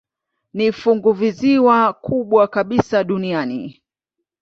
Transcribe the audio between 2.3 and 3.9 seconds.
kabisa duniani.